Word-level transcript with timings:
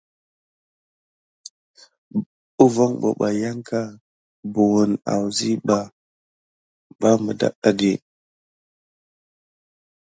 Ɓaɗé 2.57 2.85
pebay 3.01 3.35
yanka 3.41 3.79
buwune 4.53 4.95
asiɓa 5.11 5.77
holohi 7.01 7.47
adaga. 7.67 7.91